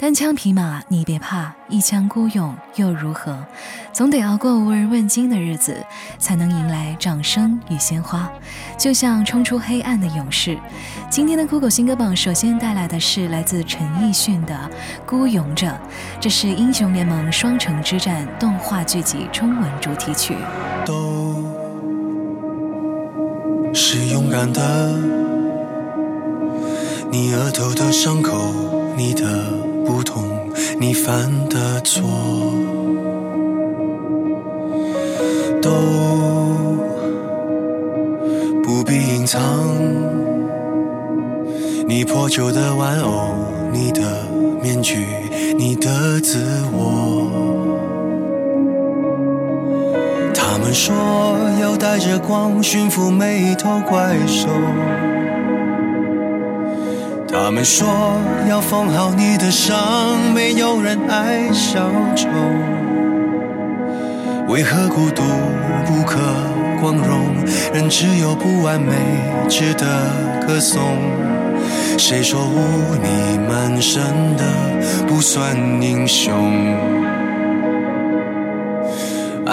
[0.00, 3.36] 单枪匹马你别怕，一腔孤勇又如何？
[3.92, 5.76] 总得熬过无人问津的日子，
[6.18, 8.26] 才能迎来掌声与鲜花。
[8.78, 10.56] 就像冲出黑暗的勇士。
[11.10, 14.54] 今天的酷狗新歌榜首先带来的是来自陈奕迅的
[15.06, 15.66] 《孤勇者》，
[16.18, 20.34] 这是英雄联盟双城之战动画剧集中文主题曲。
[20.86, 21.44] 都
[23.74, 24.98] 是勇敢的，
[27.10, 28.54] 你额头的伤口，
[28.96, 29.68] 你的。
[29.92, 30.22] 不同，
[30.78, 32.00] 你犯的错
[35.60, 35.68] 都
[38.62, 39.40] 不必隐藏。
[41.88, 43.34] 你破旧的玩偶，
[43.72, 44.00] 你的
[44.62, 45.04] 面具，
[45.58, 46.38] 你的自
[46.72, 47.26] 我。
[50.32, 50.94] 他们说
[51.60, 54.46] 要带着光驯服每一头怪兽。
[57.32, 57.86] 他们说
[58.48, 61.78] 要缝好你的伤，没有人爱小
[62.16, 62.28] 丑。
[64.48, 65.22] 为何孤独
[65.86, 66.18] 不可
[66.80, 67.36] 光荣？
[67.72, 68.94] 人只有不完美
[69.48, 69.86] 值得
[70.44, 70.98] 歌颂。
[71.96, 74.02] 谁说污泥满身
[74.36, 74.44] 的
[75.06, 76.99] 不算英雄？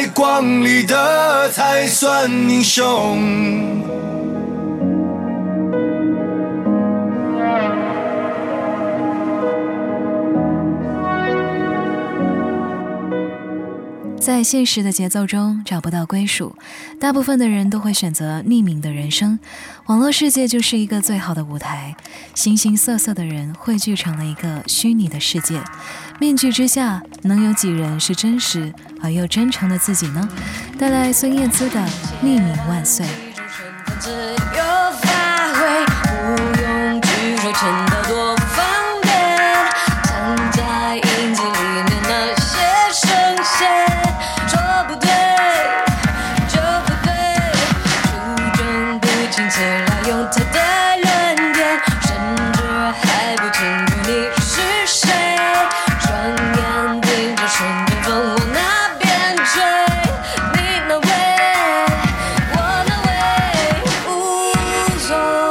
[0.00, 4.17] 在光里的才算英雄。
[14.28, 16.54] 在现实的节奏中找不到归属，
[17.00, 19.38] 大部分的人都会选择匿名的人生。
[19.86, 21.96] 网络世界就是一个最好的舞台，
[22.34, 25.62] 形形色色的人汇聚成了一个虚拟的世界。
[26.20, 30.28] 面具之下，能有几人是真实而又真诚的自己呢？
[30.78, 31.80] 带来孙燕姿的
[32.22, 33.06] 《匿名万岁》。
[65.08, 65.47] So.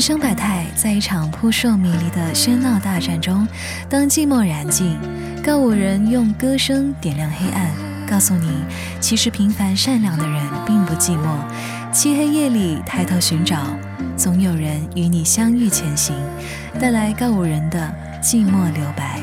[0.00, 3.46] 人生百态，在一场扑朔迷离的喧闹大战中，
[3.86, 4.96] 当寂寞燃尽，
[5.44, 7.70] 告五人用歌声点亮黑暗，
[8.08, 8.50] 告诉你，
[8.98, 11.26] 其实平凡善良的人并不寂寞。
[11.92, 13.58] 漆黑夜里抬头寻找，
[14.16, 16.16] 总有人与你相遇前行。
[16.80, 17.78] 带来告五人的
[18.22, 19.20] 寂寞留白。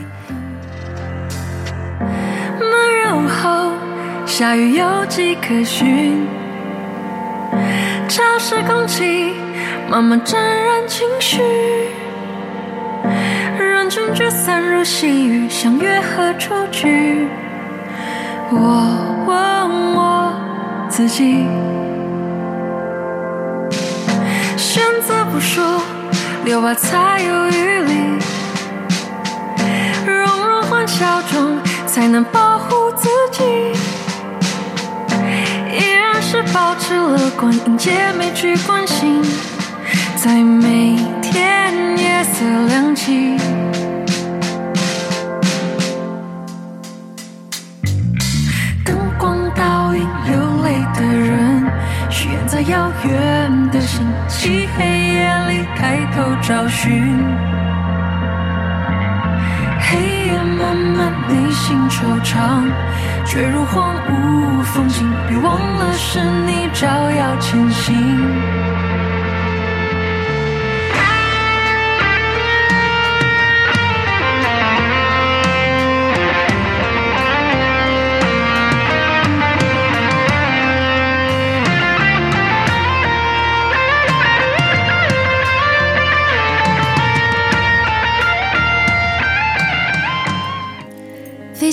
[2.59, 3.71] 梦入后，
[4.27, 6.27] 下雨有迹可循，
[8.07, 9.34] 潮湿空气。
[9.90, 11.40] 慢慢沾染情绪，
[13.57, 17.25] 人群聚散如细雨，相约何处去？
[18.51, 18.57] 我
[19.25, 20.34] 问我
[20.90, 21.47] 自己，
[24.57, 25.63] 选择不说，
[26.44, 28.19] 留白才有余力，
[30.06, 33.76] 融入欢笑中，才能保护自己。
[36.29, 39.24] 是保持乐观，迎接每句关心。
[40.18, 43.38] 在每天夜色亮起，
[48.83, 51.65] 灯光倒影流泪的人，
[52.09, 57.24] 许愿在遥远的星期黑夜里抬头找寻。
[59.79, 59.97] 黑
[60.27, 62.69] 夜漫漫，内心惆怅，
[63.27, 65.07] 坠入荒芜风景。
[65.27, 68.56] 别忘了，是你照耀前行。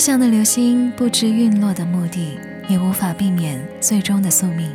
[0.05, 2.37] 翔的流星不知陨落的目的，
[2.67, 4.69] 也无法避免最终的宿命，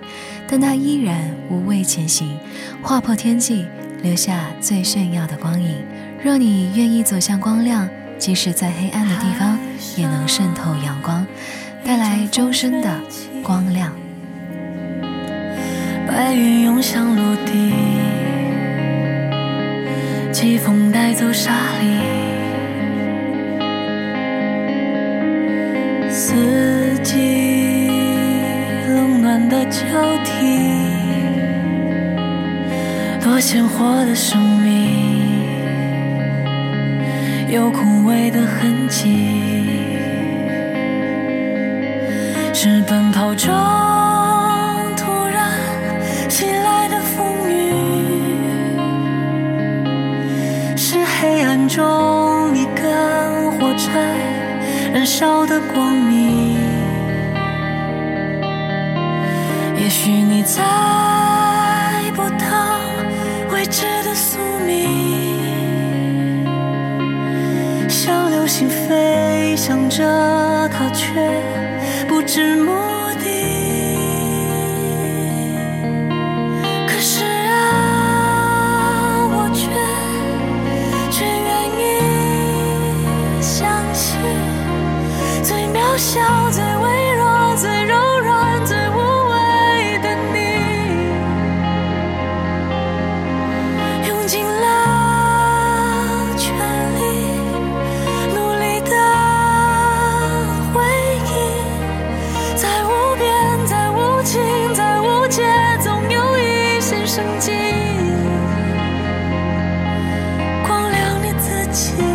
[0.49, 2.37] 但它依然无畏前行，
[2.83, 3.65] 划破天际，
[4.03, 5.85] 留下最炫耀的光影。
[6.21, 7.89] 若你愿意走向光亮，
[8.19, 9.57] 即使在黑暗的地方，
[9.97, 11.25] 也能渗透阳光，
[11.85, 13.01] 带来周身的
[13.41, 13.93] 光亮。
[16.09, 17.73] 白云涌向陆地，
[20.33, 22.10] 季风带走沙粒，
[26.41, 27.89] 四季
[28.89, 29.79] 冷暖的交
[30.25, 30.31] 替，
[33.23, 34.71] 多鲜活的生命。
[37.51, 39.29] 有枯萎的痕迹，
[42.55, 43.53] 是奔跑中
[44.97, 45.51] 突然
[46.31, 47.75] 袭来的风雨，
[50.75, 54.01] 是黑暗中一根火柴
[54.93, 56.59] 燃烧的光明。
[59.77, 60.63] 也许你猜
[62.15, 62.81] 不到
[63.53, 66.45] 未知的宿命。
[67.89, 71.21] 像流星飞翔着，它却
[72.09, 72.73] 不知目
[107.07, 107.53] 生机，
[110.67, 112.10] 光亮你自己。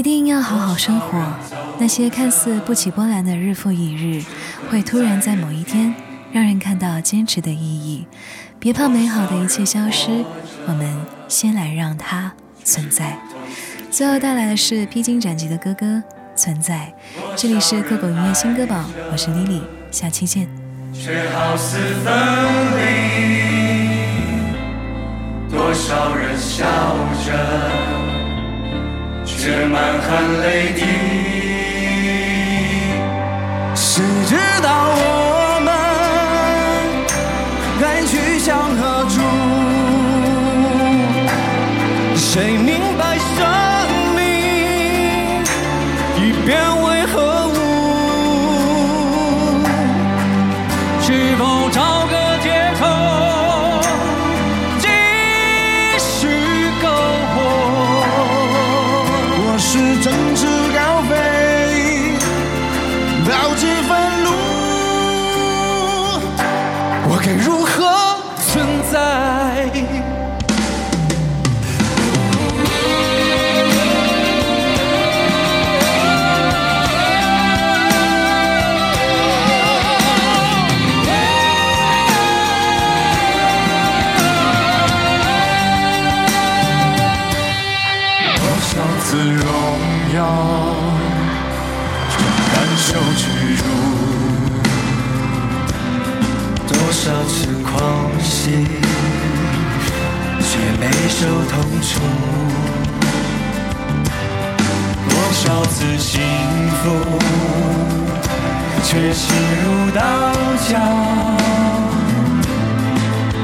[0.00, 1.22] 一定要好好生活。
[1.78, 4.24] 那些看似不起波澜的日复一日，
[4.70, 5.94] 会突然在某一天
[6.32, 8.06] 让人看到坚持的意义。
[8.58, 10.24] 别怕美好的一切消失，
[10.66, 10.90] 我们
[11.28, 12.32] 先来让它
[12.64, 13.18] 存在。
[13.90, 15.84] 最后带来的是披荆斩棘的哥哥
[16.34, 16.94] 《存在》。
[17.36, 19.60] 这里是酷狗音乐新歌榜，我是 Lily，
[19.90, 20.48] 下期见。
[20.94, 22.10] 却好似分
[22.78, 23.50] 离。
[25.50, 26.64] 多少人笑
[27.22, 27.99] 着，
[29.42, 31.49] 这满含泪滴。
[89.00, 89.48] 少次荣
[90.14, 90.18] 耀，
[92.10, 92.14] 却
[92.52, 93.22] 感受屈
[93.56, 93.64] 辱；
[96.68, 97.32] 多少次
[97.64, 97.72] 狂
[98.22, 98.66] 喜，
[100.40, 101.90] 却没受痛楚；
[105.08, 106.20] 多少次幸
[106.82, 106.84] 福，
[108.84, 110.00] 却心如刀
[110.68, 110.78] 绞；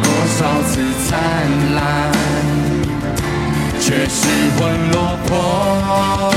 [0.03, 0.07] 多
[0.39, 0.73] 少次
[1.09, 1.19] 灿
[1.75, 2.16] 烂。
[3.87, 4.26] 却失
[4.59, 6.33] 魂落魄。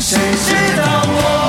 [0.00, 1.39] 谁知道我